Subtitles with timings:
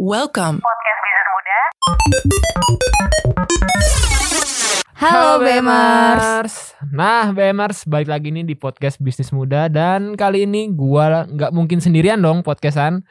[0.00, 0.64] Welcome.
[4.96, 6.72] Halo Bemers.
[6.88, 11.84] Nah Bemers balik lagi nih di podcast bisnis muda dan kali ini gua nggak mungkin
[11.84, 13.04] sendirian dong podcastan.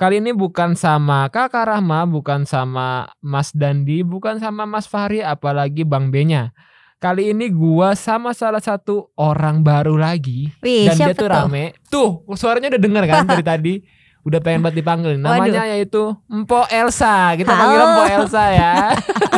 [0.00, 5.84] Kali ini bukan sama Kakak Rahma, bukan sama Mas Dandi, bukan sama Mas Fahri, apalagi
[5.84, 6.56] Bang Benya.
[6.96, 11.28] Kali ini gua sama salah satu orang baru lagi Wih, dan dia tuh?
[11.28, 11.76] rame.
[11.92, 13.99] Tuh, suaranya udah denger kan dari tadi.
[14.20, 15.16] Udah pengen banget dipanggil.
[15.16, 17.32] Namanya yaitu Empo Elsa.
[17.40, 17.88] Kita panggil Halo.
[17.88, 18.72] Empo Elsa ya.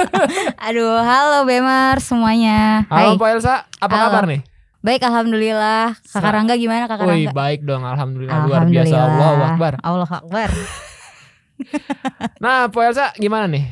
[0.66, 2.82] Aduh, halo Bemers semuanya.
[2.90, 3.14] Halo Hai.
[3.14, 4.06] Empo Elsa, apa Halo.
[4.10, 4.42] kabar nih?
[4.82, 5.94] Baik, alhamdulillah.
[6.02, 7.38] Kakak Rangga gimana Kakak Wih, Rangga?
[7.38, 8.96] baik dong, alhamdulillah, luar biasa.
[8.98, 9.72] Allahu Akbar.
[9.78, 10.50] Allah Akbar.
[12.42, 13.62] Nah, Po Elsa gimana nih?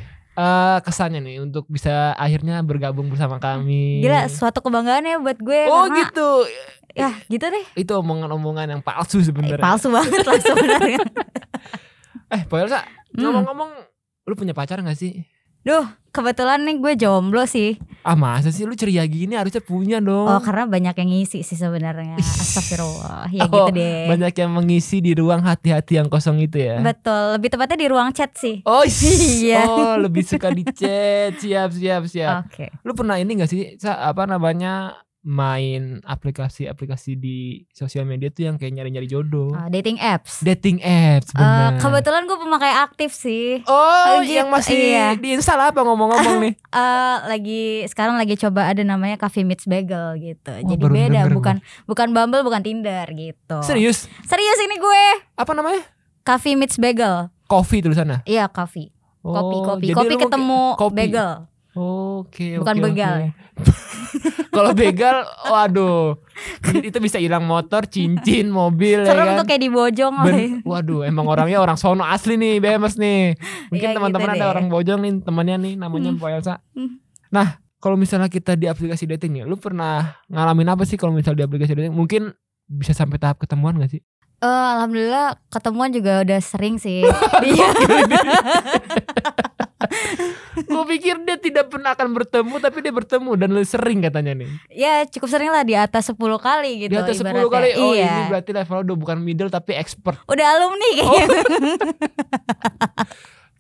[0.41, 4.01] Eh kesannya nih untuk bisa akhirnya bergabung bersama kami.
[4.01, 6.31] Gila, suatu kebanggaan ya buat gue Oh karena gitu.
[6.91, 7.65] ya gitu deh.
[7.77, 9.61] Itu omongan-omongan yang palsu Eh, sebenarnya.
[9.61, 11.01] palsu banget lah sebenarnya.
[12.31, 13.27] Eh, Po Elsa, Hmm.
[13.27, 13.71] ngomong-ngomong,
[14.25, 15.27] lu punya pacar gak sih?
[15.61, 17.77] Duh, kebetulan nih gue jomblo sih.
[18.01, 20.25] Ah masa sih lu ceria gini harusnya punya dong.
[20.25, 22.17] Oh, karena banyak yang ngisi sih sebenarnya.
[22.17, 23.29] Astagfirullah.
[23.29, 24.09] Ya Oh, gitu deh.
[24.09, 26.81] Banyak yang mengisi di ruang hati-hati yang kosong itu ya.
[26.81, 28.65] Betul, lebih tepatnya di ruang chat sih.
[28.65, 28.81] Oh
[29.45, 29.69] Iya.
[29.69, 32.73] Oh lebih suka di chat Siap siap siap Oke.
[32.81, 37.39] Lu pernah ini gak sih Apa namanya Main aplikasi-aplikasi di
[37.71, 40.41] sosial media tuh yang kayak nyari-nyari jodoh Uh, dating apps.
[40.41, 43.61] Dating apps Eh, bener kebetulan gue pemakai aktif sih.
[43.65, 45.13] Oh gitu, yang masih iya.
[45.15, 50.53] diinstal apa ngomong-ngomong nih eh lagi sekarang lagi coba ada namanya Coffee Meets Bagel gitu.
[50.55, 53.59] Oh, Jadi beda, denger bukan bukan Bumble, bukan Tinder gitu.
[53.61, 55.05] Serius Serius ini gue.
[55.35, 55.85] Apa namanya
[56.21, 57.29] Coffee Meets Bagel.
[57.45, 58.89] Coffee tulisannya Iya, coffee.
[59.21, 59.93] Kopi, Oh, kopi.
[59.93, 60.97] Kopi lu ketemu kopi.
[60.97, 61.45] bagel.
[61.73, 63.23] Oke Bukan oke, begal oke.
[63.23, 63.31] ya?
[64.51, 66.19] Kalau begal Waduh
[66.77, 71.03] Itu bisa hilang motor Cincin Mobil ya Serem kan tuh kayak di Bojong Ben- waduh,
[71.03, 73.39] emang orangnya orang sono asli nih, BMS nih.
[73.69, 74.51] Mungkin Iya, teman-teman gitu ada deh.
[74.51, 76.27] orang bojong nih, temannya nih, namanya Hmm.
[76.29, 76.55] Elsa.
[76.73, 76.99] Hmm.
[77.29, 77.47] Nah,
[77.77, 81.41] kalau misalnya kita di aplikasi dating nih, lu pernah ngalamin apa sih kalau misal di
[81.41, 81.93] aplikasi dating?
[81.93, 82.35] Mungkin
[82.67, 84.03] bisa sampai tahap ketemuan gak sih?
[84.41, 87.05] Eh, alhamdulillah ketemuan juga udah sering sih.
[90.63, 94.49] Gue pikir dia tidak pernah akan bertemu, tapi dia bertemu dan lu sering katanya nih.
[94.69, 97.49] ya cukup sering lah di atas 10 kali gitu Di atas 10 ibaratnya.
[97.49, 98.13] kali, oh iya.
[98.19, 100.19] ini berarti levelnya udah bukan middle tapi expert.
[100.27, 100.93] Udah alumni Oh.
[100.93, 101.41] kayaknya.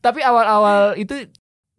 [0.00, 1.28] Tapi awal-awal itu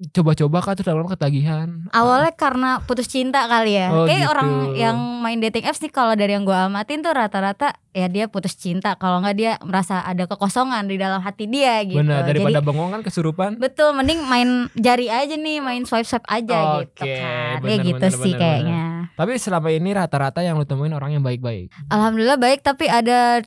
[0.09, 1.67] coba-coba kah terus lama-lama ketagihan.
[1.93, 3.93] Awalnya karena putus cinta kali ya.
[3.93, 4.31] Oh, Kayak gitu.
[4.33, 8.25] orang yang main dating apps nih kalau dari yang gue amatin tuh rata-rata ya dia
[8.25, 8.97] putus cinta.
[8.97, 12.01] Kalau nggak dia merasa ada kekosongan di dalam hati dia gitu.
[12.01, 13.49] Benar, daripada Jadi bengong kan kesurupan.
[13.61, 17.61] betul mending main jari aja nih, main swipe swipe aja gitu Oke, kan.
[17.61, 18.81] bener, ya gitu bener, sih bener, kayaknya.
[19.13, 21.69] Tapi selama ini rata-rata yang lu temuin orang yang baik-baik.
[21.93, 23.45] Alhamdulillah baik tapi ada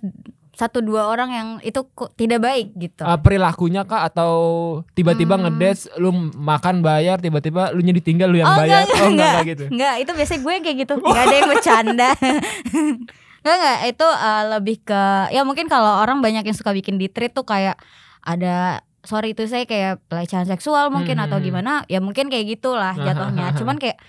[0.55, 3.03] satu dua orang yang itu kok tidak baik gitu.
[3.03, 4.33] Uh, perilakunya kah atau
[4.93, 5.51] tiba-tiba Hmm.
[5.51, 8.83] ngedance lu makan bayar tiba-tiba lu nya ditinggal lu yang Oh, bayar.
[8.83, 9.33] enggak, oh enggak, enggak.
[9.35, 9.65] enggak gitu.
[9.69, 10.95] Enggak, itu biasanya gue kayak gitu.
[11.03, 12.09] Enggak ada yang bercanda.
[13.45, 17.07] Enggak enggak, itu uh, lebih ke ya mungkin kalau orang banyak yang suka bikin di
[17.07, 17.77] tweet tuh kayak
[18.23, 22.97] ada sorry itu saya kayak pelecehan seksual mungkin Hmm, atau gimana ya mungkin kayak gitulah
[22.97, 23.53] jatuhnya.
[23.53, 24.01] Cuman kayak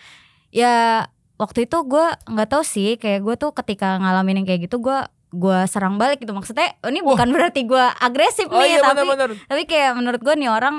[0.50, 1.04] ya
[1.36, 4.96] waktu itu gue nggak tahu sih kayak gue tuh ketika ngalamin yang kayak gitu gue
[5.36, 7.14] gue serang balik gitu maksudnya ini Wah.
[7.14, 9.30] bukan berarti gue agresif Oh nih iya tapi benar-benar.
[9.46, 10.76] tapi kayak menurut gue nih orang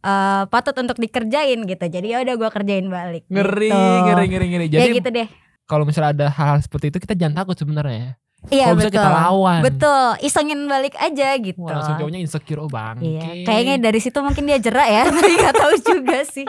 [0.00, 3.80] eh, patut untuk dikerjain gitu jadi ya udah gue kerjain balik Ngeri, gitu.
[4.04, 4.66] ngeri, ngeri, ngeri.
[4.68, 5.28] ya Jadi gitu deh
[5.64, 8.12] kalau misalnya ada hal-hal seperti itu kita jangan takut sebenarnya ya.
[8.52, 9.60] iya betul kita lawan.
[9.64, 13.00] betul isengin balik aja gitu Wah, langsung cowoknya insecure oh bang.
[13.00, 16.44] iya kayaknya dari situ mungkin dia jerak ya tapi nggak tahu juga sih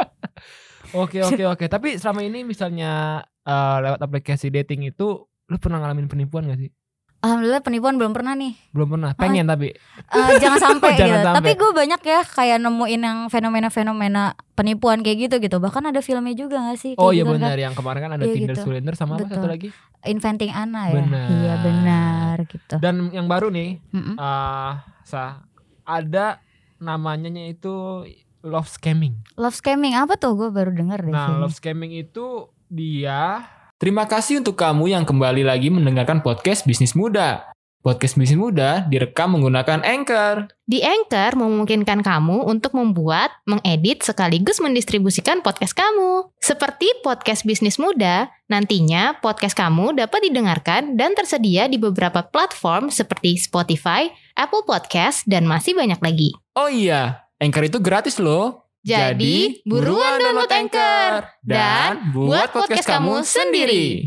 [0.96, 1.66] Oke oke oke.
[1.68, 6.72] Tapi selama ini misalnya uh, lewat aplikasi dating itu lu pernah ngalamin penipuan gak sih?
[7.18, 9.12] Alhamdulillah penipuan belum pernah nih Belum pernah.
[9.14, 9.72] Pengen tapi.
[9.72, 11.38] Eh, jangan sampai Jangan gitu sampai.
[11.38, 16.34] tapi gue banyak ya kayak nemuin yang fenomena-fenomena penipuan kayak gitu gitu bahkan ada filmnya
[16.34, 17.40] juga gak sih Kayak Oh iya gitu kan.
[17.40, 18.64] benar yang kemarin kan ada Iya, Tinder gitu.
[18.64, 19.36] Surrender sama apa Betul.
[19.36, 19.70] satu lagi?
[20.04, 21.28] inventing Anna ya Benar.
[21.32, 24.16] iya benar gitu Dan yang baru nih Mm-mm.
[24.16, 25.42] ah sah
[25.82, 26.38] ada
[26.78, 28.06] namanya itu
[28.42, 29.18] love scamming.
[29.34, 31.38] love scamming apa tuh gue baru denger deh Nah, sini.
[31.40, 32.26] love scamming itu
[32.68, 37.52] dia Terima kasih untuk kamu yang kembali lagi mendengarkan podcast Bisnis Muda.
[37.84, 40.48] Podcast Bisnis Muda direkam menggunakan Anchor.
[40.64, 46.32] Di Anchor memungkinkan kamu untuk membuat, mengedit, sekaligus mendistribusikan podcast kamu.
[46.40, 53.36] Seperti podcast bisnis muda, nantinya podcast kamu dapat didengarkan dan tersedia di beberapa platform seperti
[53.36, 54.08] Spotify,
[54.40, 56.32] Apple Podcast, dan masih banyak lagi.
[56.56, 58.65] Oh iya, Anchor itu gratis loh.
[58.86, 61.12] Jadi, buruan download Anchor
[61.42, 64.06] dan buat podcast kamu sendiri.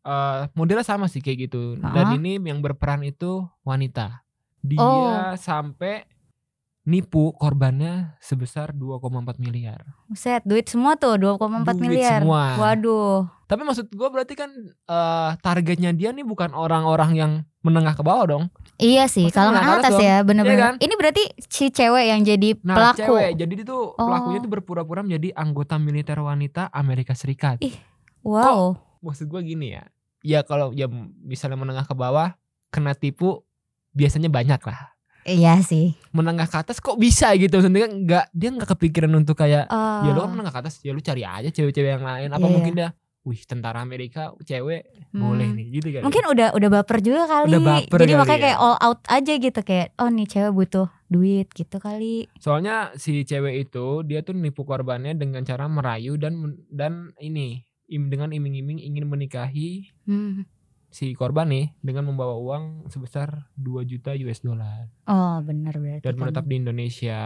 [0.00, 1.74] Eh, modelnya sama sih kayak gitu.
[1.76, 4.22] Dan ini yang berperan itu wanita.
[4.62, 5.34] Dia Oh.
[5.34, 6.06] sampai
[6.82, 9.84] nipu korbannya sebesar 2,4 miliar.
[10.10, 11.36] Set duit semua tuh 2,4
[11.68, 12.20] Duit miliar.
[12.24, 12.56] semua.
[12.56, 13.28] Waduh.
[13.44, 18.24] Tapi maksud gue berarti kan eh, targetnya dia nih bukan orang-orang yang menengah ke bawah
[18.26, 18.44] dong.
[18.80, 20.56] Iya sih, menengah ke atas atas ya, bener-bener.
[20.56, 20.74] Iya kan?
[20.80, 22.98] Ini berarti si cewek yang jadi Nah, pelaku.
[23.04, 23.30] cewek.
[23.36, 24.42] Jadi itu pelakunya Oh.
[24.42, 27.60] itu berpura-pura menjadi anggota militer wanita Amerika Serikat.
[27.60, 27.76] Ih.
[28.24, 28.80] Wow.
[29.00, 29.84] Maksud gue gini ya.
[30.20, 30.88] Ya kalau ya
[31.20, 32.36] misalnya menengah ke bawah
[32.68, 33.44] kena tipu
[33.90, 34.96] biasanya banyak lah.
[35.22, 35.92] Iya sih.
[36.10, 40.10] Menengah ke atas kok bisa gitu maksudnya nggak dia nggak kepikiran untuk kayak Eh, ya
[40.10, 42.50] lu kan menengah ke atas ya lu cari aja cewek-cewek yang lain apa Iya.
[42.50, 42.90] mungkin dia
[43.20, 45.20] wih tentara Amerika cewek hmm.
[45.20, 47.46] boleh nih gitu kan Mungkin udah udah baper juga kali.
[47.48, 48.44] Udah baper Jadi kali makanya ya.
[48.46, 52.30] kayak all out aja gitu kayak oh nih cewek butuh duit gitu kali.
[52.36, 58.06] soalnya si cewek itu dia tuh nipu korbannya dengan cara merayu dan dan ini im-
[58.06, 60.46] dengan iming-iming ingin menikahi Hmm.
[60.90, 66.02] Si korban nih dengan membawa uang sebesar 2 juta US dollar Oh bener berarti.
[66.02, 66.20] dan kan.
[66.20, 67.20] menetap di Indonesia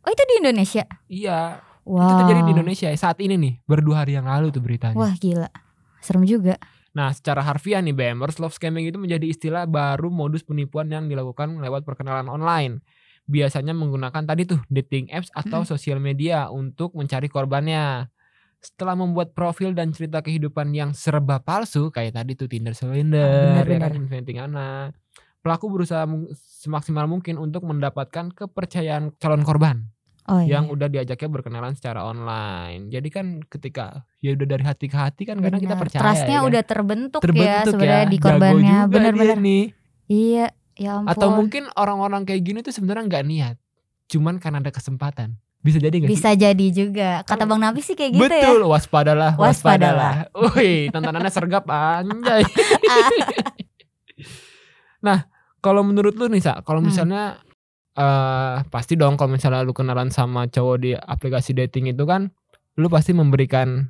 [0.00, 0.84] Oh itu di Indonesia.
[1.06, 2.00] iya Wow.
[2.00, 5.48] itu terjadi di Indonesia saat ini nih berdua hari yang lalu tuh beritanya Wah gila.
[6.00, 6.56] Serem juga.
[6.92, 11.58] Nah, secara harfiah nih BMers, love scamming itu menjadi istilah baru modus penipuan yang dilakukan
[11.58, 12.80] lewat perkenalan online.
[13.24, 15.66] Biasanya menggunakan tadi tuh dating apps atau Mm.
[15.66, 18.08] sosial media untuk mencari korbannya.
[18.64, 23.68] Setelah membuat profil dan cerita kehidupan yang serba palsu kayak tadi tuh Tinder Cylinder, benar,
[23.68, 23.78] ya
[24.08, 24.88] kan, anak.
[25.44, 26.08] Pelaku berusaha
[26.64, 29.92] semaksimal mungkin untuk mendapatkan kepercayaan calon korban
[30.24, 30.56] Oh iya.
[30.56, 32.88] yang udah diajaknya berkenalan secara online.
[32.88, 36.00] Jadi kan ketika ya udah dari hati ke hati kan kadang kita percaya.
[36.00, 36.48] Trustnya ya kan?
[36.48, 38.78] udah terbentuk, ya terbentuk sebenarnya di korbannya.
[38.88, 39.36] Bener-bener.
[39.36, 39.64] nih.
[40.08, 40.46] Iya.
[40.74, 41.12] Ya ampun.
[41.12, 43.56] Atau mungkin orang-orang kayak gini tuh sebenarnya nggak niat,
[44.10, 45.38] cuman karena ada kesempatan.
[45.64, 47.10] Bisa jadi gak bisa jadi juga.
[47.22, 50.28] Kata Kan- Bang Nabi sih kayak gitu Betul, waspadalah, Waspadalah.
[50.28, 50.52] waspadalah.
[50.54, 52.44] Wih, tontonannya sergap anjay.
[55.00, 55.24] nah,
[55.58, 56.88] kalau menurut lu nih, Sa, kalau Hmm.
[56.88, 57.40] misalnya
[57.94, 62.26] eh pasti dong kalau misalnya lu kenalan sama cowok di aplikasi dating itu kan
[62.74, 63.86] lu pasti memberikan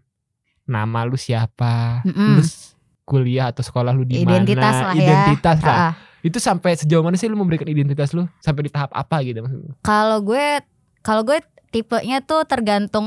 [0.62, 2.36] nama lu siapa, Mm-mm.
[2.36, 5.00] lu s- kuliah atau sekolah lu di mana, Identitas lah ya.
[5.00, 5.72] identitas lah.
[5.74, 5.94] Ah, ah.
[6.20, 8.28] Itu sampai sejauh mana sih lu memberikan identitas lu?
[8.38, 9.72] Sampai di tahap apa gitu maksudnya?
[9.80, 10.60] Kalau gue
[11.00, 11.40] kalau gue
[11.74, 13.02] tipenya tuh tergantung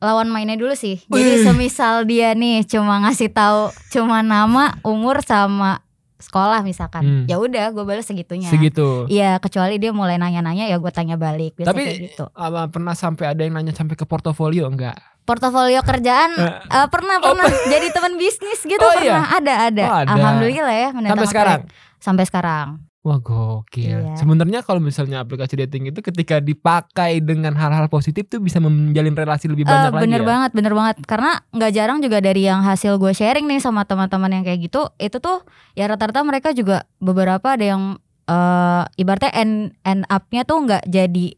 [0.00, 1.04] lawan mainnya dulu sih.
[1.04, 5.84] Jadi semisal dia nih cuma ngasih tahu cuma nama, umur sama
[6.18, 7.04] sekolah misalkan.
[7.04, 7.24] Hmm.
[7.28, 8.48] Ya udah gue balas segitunya.
[8.48, 9.04] Segitu.
[9.06, 11.54] Iya, kecuali dia mulai nanya-nanya ya gue tanya balik.
[11.54, 12.24] Biasa Tapi kayak gitu.
[12.32, 14.96] apa pernah sampai ada yang nanya sampai ke portofolio enggak?
[15.22, 19.20] Portofolio kerjaan Eh, eh, pernah Oh, pernah jadi teman bisnis gitu Oh, iya?
[19.20, 19.84] pernah ada ada.
[19.84, 20.10] Oh, ada.
[20.16, 21.60] Alhamdulillah ya sampai sekarang.
[22.00, 22.87] sampai sekarang.
[23.08, 23.88] Wah gokil.
[23.88, 24.20] Iya.
[24.20, 29.48] Sebenarnya kalau misalnya aplikasi dating itu ketika dipakai dengan hal-hal positif tuh bisa menjalin relasi
[29.48, 30.28] lebih Eh, banyak lagi bener ya.
[30.28, 30.96] banget, bener banget.
[31.08, 34.92] Karena nggak jarang juga dari yang hasil gue sharing nih sama teman-teman yang kayak gitu,
[35.00, 35.40] itu tuh
[35.72, 37.82] ya rata-rata mereka juga beberapa ada yang
[38.28, 39.54] eh ibaratnya end
[39.88, 41.32] end up-nya tuh nggak jadi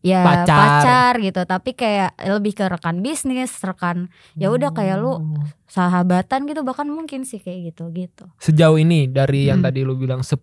[0.00, 0.56] ya Pacar.
[0.80, 1.12] pacar.
[1.18, 5.20] gitu, tapi kayak lebih ke rekan bisnis, rekan ya udah kayak lu Oh.
[5.66, 8.24] sahabatan gitu bahkan mungkin sih kayak gitu gitu.
[8.36, 9.66] Sejauh ini dari yang Hmm.
[9.66, 10.40] tadi lu bilang 10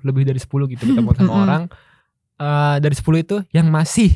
[0.00, 1.40] lebih dari 10 gitu ketemu sama Mm-mm.
[1.44, 1.62] orang
[2.36, 4.12] eh dari 10 itu yang masih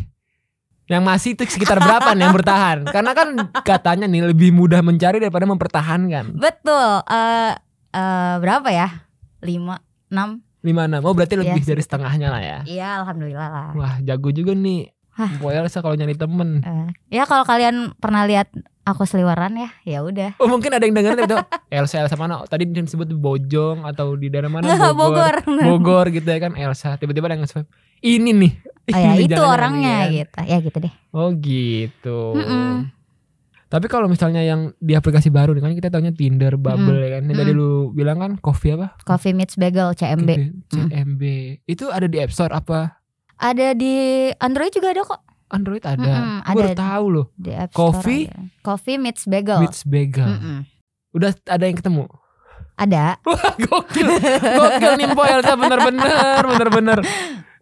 [0.85, 2.79] yang masih itu sekitar berapa nih yang bertahan?
[2.95, 3.29] Karena kan
[3.63, 6.35] katanya nih lebih mudah mencari daripada mempertahankan.
[6.35, 7.05] Betul.
[7.07, 7.53] eh
[7.91, 8.89] eh berapa ya?
[9.41, 9.77] 5 6 Lima
[10.11, 10.31] enam.
[11.01, 12.59] Oh berarti lebih Iya, dari setengahnya lah ya.
[12.69, 13.69] Iya, alhamdulillah lah.
[13.73, 14.93] Wah jago juga nih.
[15.11, 15.31] Hah.
[15.37, 16.63] Bu Elsa kalau nyari temen.
[16.63, 16.89] Eh,
[17.19, 18.49] ya kalau kalian pernah lihat
[18.87, 20.39] aku seliweran ya, ya udah.
[20.39, 21.37] Oh mungkin ada yang dengerin itu
[21.77, 22.47] Elsa Elsa mana?
[22.47, 24.71] Tadi disebut Bojong atau di daerah mana?
[24.97, 25.43] Bogor.
[25.69, 26.97] Bogor gitu ya kan Elsa.
[26.97, 27.65] Tiba-tiba ada yang nge
[28.01, 28.53] Ini nih.
[28.91, 30.15] Oh ya, itu orangnya kan.
[30.15, 30.39] gitu.
[30.47, 30.93] Ya gitu deh.
[31.13, 32.19] Oh gitu.
[32.39, 33.00] Mm-mm.
[33.71, 37.23] Tapi kalau misalnya yang di aplikasi baru nih kan kita taunya Tinder, Bumble ya kan.
[37.23, 37.57] Ini tadi Mm.
[37.57, 38.99] lu bilang kan Coffee apa?
[39.01, 40.31] Coffee Meets Bagel CMB.
[40.69, 41.23] CMB.
[41.65, 42.99] Itu ada di App Store apa?
[43.37, 43.95] Ada di
[44.37, 45.23] Android juga ada kok.
[45.49, 46.43] Android ada.
[46.43, 46.77] Gue baru ada.
[46.77, 47.27] tahu loh.
[47.33, 48.27] Di App Coffee?
[48.27, 48.35] Store.
[48.37, 48.59] ada.
[48.61, 49.59] Coffee Meets Bagel.
[49.61, 50.29] Meets Bagel.
[50.29, 50.59] Mm-mm.
[51.13, 52.05] Udah ada yang ketemu.
[52.75, 53.05] Ada.
[53.29, 56.09] Wah gokil Gokil nih Mpo Elsa bener-bener
[56.43, 56.99] Bener-bener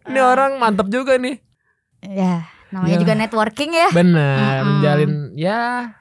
[0.05, 0.23] Ini Eh.
[0.23, 1.43] orang mantep juga nih
[1.99, 2.99] Ya, namanya Ya.
[2.99, 3.91] juga networking ya.
[3.91, 4.67] Bener Mm-mm.
[4.79, 5.91] Menjalin Ya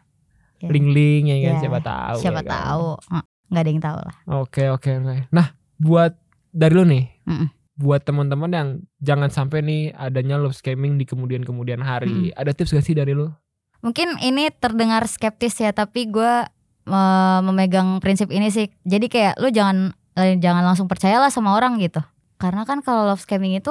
[0.58, 0.68] Ya.
[0.68, 2.54] Link-link ya kan Ya, Siapa tahu Siapa ya kan?
[2.58, 2.86] tahu.
[3.14, 4.14] Eh, nggak ada yang tahu lah.
[4.42, 5.46] Oke oke oke Nah
[5.76, 6.12] buat
[6.48, 7.48] Dari lu nih Mm-mm.
[7.74, 12.82] Buat teman-teman yang Jangan sampai nih Adanya love scamming di kemudian-kemudian hari Ada tips gak
[12.82, 13.30] sih dari lu?
[13.78, 16.32] Mungkin ini terdengar skeptis ya, tapi gue
[16.84, 18.66] eh, memegang prinsip ini sih.
[18.82, 22.02] Jadi kayak lu jangan eh, jangan langsung percayalah sama orang gitu.
[22.42, 23.70] Karena kan kalau love scamming itu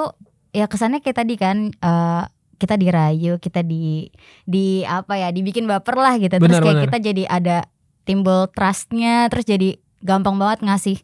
[0.56, 2.24] ya kesannya kayak tadi kan eh,
[2.58, 4.10] kita dirayu, kita di
[4.44, 6.36] di apa ya, dibikin baper lah gitu.
[6.36, 6.84] Terus Benar, kayak benar.
[6.90, 7.56] kita jadi ada
[8.02, 10.98] timbul trustnya, terus jadi gampang banget ngasih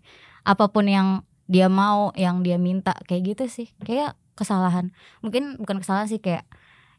[0.45, 3.69] apa pun yang dia mau, yang dia minta kayak gitu sih.
[3.87, 4.91] Kayak kesalahan.
[5.23, 6.45] Mungkin bukan kesalahan sih kayak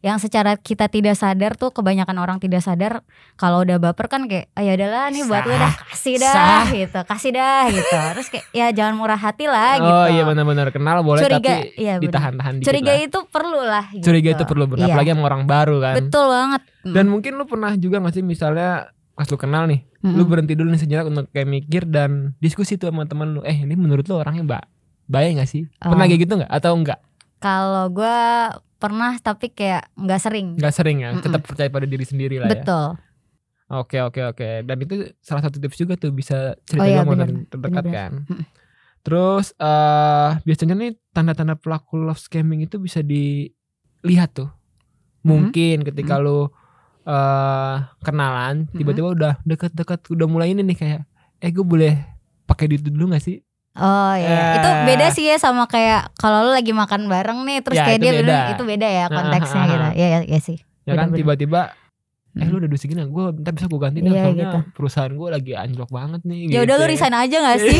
[0.05, 3.01] yang secara kita tidak sadar tuh kebanyakan orang tidak sadar
[3.33, 6.65] kalau udah baper kan kayak ah ya udahlah nih buat lu dah kasih dah Sah.
[6.69, 10.69] gitu kasih dah gitu terus kayak ya jangan murah hati lah gitu Oh iya benar-benar
[10.69, 13.01] kenal boleh Curiga, tapi iya, ditahan-tahan dikit curiga lah.
[13.01, 14.05] itu perlu lah gitu.
[14.05, 14.93] Curiga itu perlu benar Iya.
[14.93, 15.93] apalagi sama orang baru kan.
[15.97, 18.69] betul banget Dan mungkin lu pernah juga gak sih misalnya
[19.11, 20.13] pas lu kenal nih, Mm-mm.
[20.13, 23.41] lu berhenti dulu nih sejenak untuk kayak mikir dan diskusi tuh sama teman lu.
[23.41, 24.63] Eh ini menurut lu orangnya mbak
[25.07, 25.65] baik gak sih?
[25.75, 26.07] Pernah Oh.
[26.07, 26.51] kayak gitu nggak?
[26.51, 27.01] Atau enggak?
[27.37, 28.17] kalau gue
[28.85, 31.09] pernah tapi kayak nggak sering Nggak sering ya.
[31.13, 31.23] Mm-mm.
[31.25, 32.61] Tetap percaya pada diri sendiri lah ya.
[32.61, 32.87] betul
[33.65, 34.61] Oke oke oke.
[34.61, 38.11] Dan itu salah satu tips juga tuh bisa cerita Oh iya, sama terdekat kan.
[39.01, 44.49] Terus eh biasanya nih tanda-tanda pelaku love scamming itu bisa dilihat tuh.
[45.25, 46.53] Mungkin ketika lu
[47.05, 47.75] eh
[48.05, 51.01] kenalan tiba-tiba udah deket-deket udah mulai ini nih kayak
[51.41, 51.93] eh gue boleh
[52.45, 53.41] pakai duit dulu gak sih?
[53.75, 54.45] Oh iya, Ya.
[54.55, 57.99] itu beda sih ya sama kayak kalau lu lagi makan bareng nih terus Ya, kayak
[57.99, 58.19] dia beda.
[58.21, 59.85] bilang itu beda ya konteksnya ah, gitu.
[59.93, 60.57] Iya iya iya sih.
[60.83, 61.75] Ya kan tiba-tiba
[62.31, 62.51] eh Mm.
[62.51, 64.59] lu udah duit segini gue ntar bisa gue ganti deh Iya, soalnya gitu.
[64.75, 67.77] perusahaan gue lagi anjlok banget nih Ya udah gitu lu resign aja gak sih?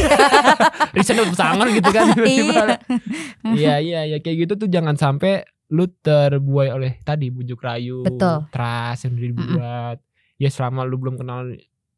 [0.96, 2.06] resign udah pesangon gitu kan.
[2.26, 2.64] Iya.
[3.46, 8.48] Iya iya ya kayak gitu tuh jangan sampai lu terbuai oleh tadi bujuk rayu, Betul.
[8.48, 9.98] trust yang udah dibuat.
[10.36, 11.52] Ya selama lu belum kenal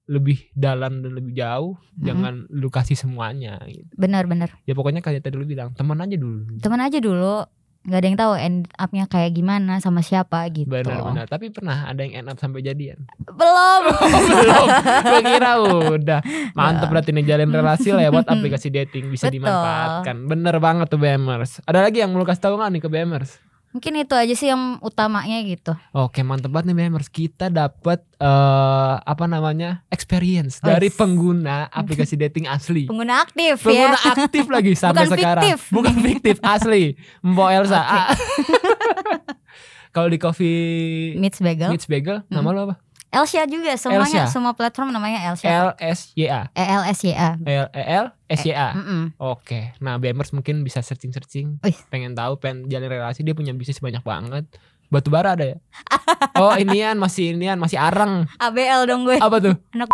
[0.08, 3.92] lebih dalam dan lebih jauh, jangan lu kasih semuanya gitu.
[4.00, 4.56] Benar-benar.
[4.64, 6.48] Ya pokoknya kayak tadi lu bilang, teman aja dulu.
[6.64, 7.44] Teman aja dulu.
[7.88, 10.68] Gak ada yang tahu end up-nya kayak gimana sama siapa gitu.
[10.68, 11.24] Benar-benar.
[11.32, 13.08] Tapi pernah ada yang end up sampai jadian.
[13.32, 13.82] Belum.
[14.44, 14.68] Belum.
[15.08, 15.52] Gue kira
[15.96, 16.20] udah.
[16.52, 19.40] Mantep berarti nih jalin relasi lewat aplikasi dating bisa Betul.
[19.40, 20.20] dimanfaatkan.
[20.28, 21.64] Bener banget tuh BMers.
[21.64, 23.32] Ada lagi yang mau lu kasih tahu nggak nih ke BMers?
[23.68, 25.76] Mungkin itu aja sih yang utamanya gitu.
[25.92, 32.48] Oke mantep banget nih BMers Kita dapat eh apa namanya experience dari pengguna aplikasi dating
[32.48, 34.12] asli Pengguna aktif Pengguna ya.
[34.18, 35.60] aktif lagi sampai Bukan sekarang fiktif.
[35.70, 36.84] Bukan fiktif asli
[37.22, 37.92] Mbok Elsa Oke.
[37.94, 38.08] Ah.
[39.96, 41.70] Kalau di coffee Meets Bagel.
[41.70, 42.76] Meets Bagel Nama lu apa?
[43.08, 44.30] Elsia juga semuanya Elsia.
[44.32, 45.48] semua platform namanya Elsia.
[45.48, 47.40] L S Y A E L S Y A.
[47.40, 49.16] L E L S Y A Mm-mm.
[49.16, 54.04] Oke, nah BMers mungkin bisa searching-searching, pengen tahu, pengen jalin relasi, dia punya bisnis banyak
[54.04, 54.44] banget.
[54.88, 55.58] Batu bara ada ya?
[56.44, 58.28] oh inian masih inian masih arang.
[58.40, 59.20] ABL dong gue.
[59.20, 59.56] Apa tuh?
[59.76, 59.88] Anak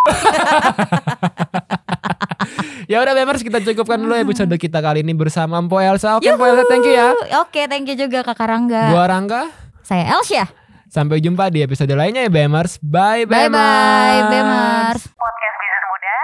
[2.90, 6.18] ya udah BMers kita cukupkan dulu episode kita kali ini bersama Mpo Elsa.
[6.18, 7.14] Oke Mpo Elsa, thank you ya.
[7.42, 8.90] Oke, thank you juga Kakak Rangga.
[8.90, 9.42] Gua Rangga.
[9.82, 10.46] Saya Elsia.
[10.90, 12.82] Sampai jumpa di episode lainnya ya BMers.
[12.82, 13.54] Bye Bye BMers.
[13.54, 15.02] bye, Bemers.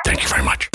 [0.02, 0.66] Thank you very much.